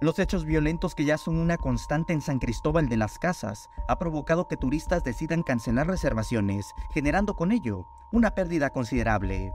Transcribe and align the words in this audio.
Los 0.00 0.18
hechos 0.18 0.44
violentos 0.44 0.94
que 0.94 1.04
ya 1.04 1.16
son 1.16 1.36
una 1.36 1.56
constante 1.56 2.12
en 2.12 2.20
San 2.20 2.40
Cristóbal 2.40 2.88
de 2.88 2.96
las 2.96 3.18
Casas 3.18 3.70
ha 3.88 3.98
provocado 3.98 4.48
que 4.48 4.56
turistas 4.56 5.04
decidan 5.04 5.42
cancelar 5.42 5.86
reservaciones, 5.86 6.74
generando 6.92 7.36
con 7.36 7.52
ello 7.52 7.86
una 8.10 8.34
pérdida 8.34 8.70
considerable. 8.70 9.52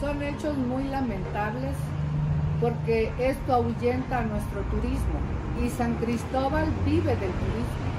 Son 0.00 0.22
hechos 0.22 0.56
muy 0.56 0.84
lamentables 0.84 1.74
porque 2.60 3.12
esto 3.18 3.52
ahuyenta 3.52 4.20
a 4.20 4.24
nuestro 4.24 4.62
turismo 4.62 5.20
y 5.62 5.68
San 5.68 5.94
Cristóbal 5.96 6.70
vive 6.86 7.16
del 7.16 7.30
turismo. 7.30 7.90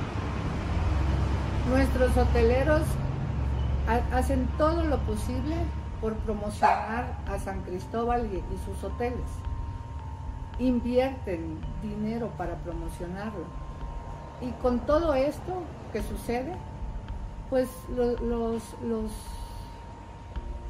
Nuestros 1.69 2.17
hoteleros 2.17 2.81
hacen 4.11 4.47
todo 4.57 4.83
lo 4.83 4.97
posible 4.99 5.55
por 6.01 6.15
promocionar 6.15 7.19
a 7.27 7.37
San 7.37 7.61
Cristóbal 7.61 8.25
y, 8.25 8.43
sus 8.65 8.83
hoteles. 8.83 9.29
Invierten 10.59 11.59
dinero 11.81 12.29
para 12.37 12.55
promocionarlo. 12.57 13.45
Y 14.41 14.51
con 14.61 14.79
todo 14.79 15.13
esto 15.13 15.63
que 15.93 16.01
sucede, 16.01 16.53
pues 17.49 17.69
los, 17.95 18.19
los, 18.81 19.11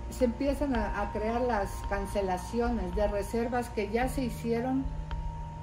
se 0.09 0.25
empiezan 0.25 0.75
a, 0.75 1.02
a 1.02 1.12
crear 1.12 1.41
las 1.41 1.72
cancelaciones 1.89 2.95
de 2.95 3.08
reservas 3.08 3.70
que 3.70 3.89
ya 3.89 4.09
se 4.09 4.23
hicieron 4.23 4.84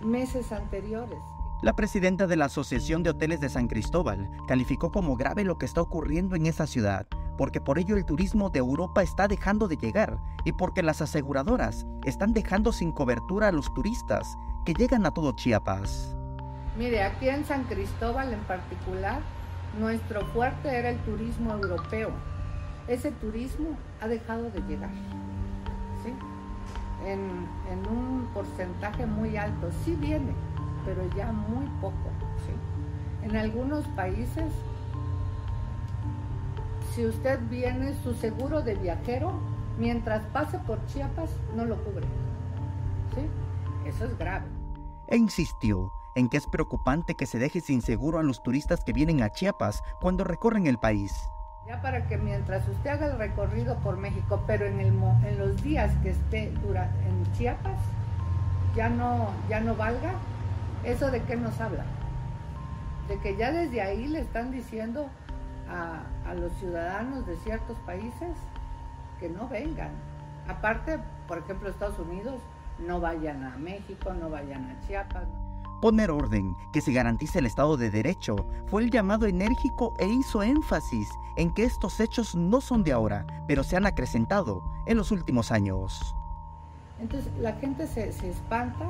meses 0.01 0.53
anteriores. 0.53 1.19
La 1.61 1.75
presidenta 1.75 2.29
de 2.29 2.37
la 2.37 2.45
Asociación 2.45 3.03
de 3.03 3.11
Hoteles 3.11 3.41
de 3.41 3.49
San 3.49 3.67
Cristóbal 3.67 4.31
calificó 4.47 4.93
como 4.93 5.17
grave 5.17 5.43
lo 5.43 5.59
que 5.59 5.67
está 5.67 5.81
ocurriendo 5.83 6.37
en 6.37 6.47
esa 6.47 6.69
ciudad, 6.69 7.09
porque 7.39 7.61
por 7.61 7.79
ello 7.79 7.97
el 7.97 8.05
turismo 8.05 8.51
de 8.51 8.59
Europa 8.59 9.03
está 9.03 9.29
dejando 9.29 9.69
de 9.69 9.77
llegar 9.77 10.19
y 10.45 10.53
porque 10.53 10.83
las 10.83 11.01
aseguradoras 11.01 11.87
están 12.05 12.35
dejando 12.35 12.73
sin 12.73 12.91
cobertura 12.93 13.49
a 13.49 13.53
los 13.53 13.73
turistas 13.73 14.37
que 14.67 14.75
llegan 14.75 15.07
a 15.07 15.13
todo 15.13 15.33
Chiapas. 15.33 16.17
Mire, 16.77 17.05
aquí 17.05 17.29
en 17.29 17.45
San 17.45 17.63
Cristóbal 17.65 18.33
en 18.33 18.41
particular, 18.41 19.21
nuestro 19.79 20.27
fuerte 20.27 20.69
era 20.69 20.91
el 20.91 20.99
turismo 20.99 21.53
europeo. 21.53 22.11
Ese 22.89 23.13
turismo 23.13 23.79
ha 24.01 24.09
dejado 24.09 24.51
de 24.51 24.61
llegar. 24.63 24.91
¿sí? 26.05 26.13
En, 27.07 27.47
en 27.71 27.89
un 27.89 28.29
porcentaje 28.35 29.07
muy 29.07 29.37
alto. 29.37 29.71
Sí 29.85 29.95
viene, 29.95 30.35
pero 30.85 31.09
ya 31.17 31.31
muy 31.33 31.67
poco. 31.81 32.11
En 33.23 33.37
algunos 33.37 33.87
países, 33.89 34.53
si 36.95 37.07
usted 37.07 37.41
viene, 37.49 37.95
su 38.03 38.15
seguro 38.15 38.63
de 38.63 38.75
viajero, 38.75 39.33
mientras 39.79 40.25
pase 40.27 40.59
por 40.61 40.85
Chiapas, 40.87 41.31
no 41.55 41.65
lo 41.65 41.77
cubre. 41.85 42.07
Eso 43.87 44.05
es 44.05 44.19
grave. 44.19 44.47
E 45.09 45.17
insistió 45.17 45.91
en 46.15 46.29
que 46.29 46.37
es 46.37 46.47
preocupante 46.47 47.15
que 47.15 47.27
se 47.27 47.39
deje 47.39 47.61
sin 47.61 47.81
seguro 47.81 48.19
a 48.19 48.23
los 48.23 48.43
turistas 48.43 48.85
que 48.85 48.93
vienen 48.93 49.23
a 49.23 49.31
Chiapas 49.31 49.83
cuando 50.01 50.25
recorren 50.25 50.67
el 50.67 50.79
país. 50.79 51.13
Ya 51.67 51.81
para 51.81 52.07
que 52.07 52.17
mientras 52.19 52.67
usted 52.69 52.91
haga 52.91 53.07
el 53.07 53.19
recorrido 53.19 53.77
por 53.79 53.97
México, 53.97 54.43
pero 54.47 54.67
en, 54.67 54.81
el, 54.81 54.95
en 55.27 55.39
los 55.39 55.63
días 55.63 55.95
que 56.03 56.11
esté 56.11 56.51
dura, 56.63 56.91
en 57.07 57.33
Chiapas, 57.33 57.79
ya 58.75 58.89
no, 58.89 59.31
ya 59.49 59.61
no 59.61 59.75
valga, 59.75 60.15
¿Eso 60.85 61.11
de 61.11 61.23
qué 61.23 61.37
nos 61.37 61.61
habla? 61.61 61.85
De 63.09 63.19
que 63.19 63.37
ya 63.37 63.51
desde 63.51 63.83
ahí 63.83 64.07
le 64.07 64.21
están 64.21 64.51
diciendo 64.51 65.09
a, 65.71 66.35
los 66.35 66.53
ciudadanos 66.55 67.27
de 67.27 67.37
ciertos 67.37 67.77
países 67.81 68.37
que 69.19 69.29
no 69.29 69.49
vengan. 69.49 69.91
Aparte, 70.47 70.99
por 71.27 71.39
ejemplo, 71.39 71.69
Estados 71.69 71.99
Unidos, 71.99 72.41
no 72.79 73.01
vayan 73.01 73.45
a 73.45 73.57
México, 73.57 74.13
no 74.15 74.31
vayan 74.31 74.71
a 74.71 74.87
Chiapas. 74.87 75.27
Poner 75.81 76.11
orden, 76.11 76.55
que 76.73 76.81
se 76.81 76.93
garantice 76.93 77.39
el 77.39 77.47
Estado 77.47 77.77
de 77.77 77.91
Derecho, 77.91 78.37
fue 78.67 78.83
el 78.83 78.91
llamado 78.91 79.27
enérgico 79.27 79.95
e 79.99 80.07
hizo 80.07 80.43
énfasis 80.43 81.09
en 81.37 81.53
que 81.55 81.65
estos 81.65 82.01
hechos 82.01 82.35
no 82.35 82.61
son 82.61 82.83
de 82.83 82.93
ahora, 82.93 83.27
pero 83.47 83.63
se 83.63 83.77
han 83.77 83.87
acrecentado 83.87 84.63
en 84.87 84.97
los 84.97 85.13
últimos 85.13 85.53
años. 85.53 86.15
Entonces 87.01 87.33
la 87.39 87.53
gente 87.55 87.87
se, 87.87 88.13
se 88.13 88.31
espanta 88.31 88.87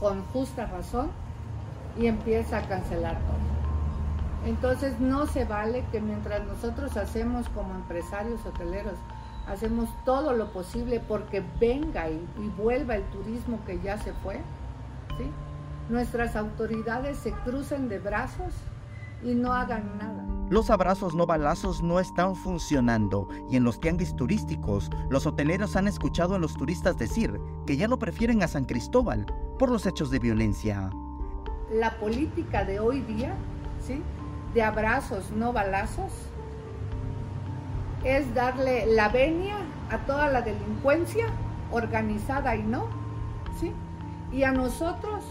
con 0.00 0.24
justa 0.32 0.66
razón 0.66 1.10
y 1.98 2.06
empieza 2.06 2.58
a 2.58 2.68
cancelar 2.68 3.18
todo. 3.20 3.41
Entonces 4.44 4.98
no 4.98 5.26
se 5.26 5.44
vale 5.44 5.84
que 5.92 6.00
mientras 6.00 6.44
nosotros 6.46 6.96
hacemos 6.96 7.48
como 7.50 7.74
empresarios 7.74 8.44
hoteleros, 8.44 8.94
hacemos 9.46 9.88
todo 10.04 10.32
lo 10.32 10.52
posible 10.52 11.00
porque 11.00 11.44
venga 11.60 12.08
y, 12.10 12.20
vuelva 12.56 12.96
el 12.96 13.04
turismo 13.10 13.60
que 13.66 13.80
ya 13.80 13.98
se 13.98 14.12
fue, 14.14 14.40
¿sí? 15.16 15.30
nuestras 15.88 16.36
autoridades 16.36 17.18
se 17.18 17.32
crucen 17.32 17.88
de 17.88 17.98
brazos 17.98 18.52
y 19.22 19.34
no 19.34 19.52
hagan 19.52 19.98
nada. 19.98 20.26
Los 20.50 20.70
abrazos 20.70 21.14
no 21.14 21.24
balazos 21.24 21.82
no 21.82 21.98
están 21.98 22.34
funcionando 22.34 23.28
y 23.48 23.56
en 23.56 23.64
los 23.64 23.80
tianguis 23.80 24.14
turísticos 24.16 24.90
los 25.08 25.26
hoteleros 25.26 25.76
han 25.76 25.88
escuchado 25.88 26.34
a 26.34 26.38
los 26.38 26.54
turistas 26.54 26.98
decir 26.98 27.40
que 27.66 27.76
ya 27.76 27.88
no 27.88 27.98
prefieren 27.98 28.42
a 28.42 28.48
San 28.48 28.64
Cristóbal 28.64 29.24
por 29.58 29.70
los 29.70 29.86
hechos 29.86 30.10
de 30.10 30.18
violencia. 30.18 30.90
La 31.72 31.96
política 31.98 32.64
de 32.64 32.80
hoy 32.80 33.00
día, 33.00 33.34
¿sí? 33.80 34.02
De 34.54 34.62
abrazos 34.62 35.30
no 35.30 35.52
balazos, 35.52 36.12
es 38.04 38.34
darle 38.34 38.86
la 38.86 39.08
venia 39.08 39.56
a 39.90 39.98
toda 39.98 40.28
la 40.28 40.42
delincuencia 40.42 41.26
organizada 41.70 42.56
y 42.56 42.62
no, 42.62 42.88
¿sí? 43.60 43.72
Y 44.32 44.42
a 44.42 44.52
nosotros, 44.52 45.24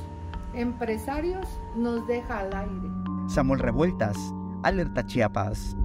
empresarios, 0.53 1.47
nos 1.75 2.07
deja 2.07 2.39
al 2.39 2.55
aire. 2.55 2.89
Samuel 3.27 3.59
Revueltas, 3.59 4.17
Alerta 4.63 5.05
Chiapas. 5.05 5.75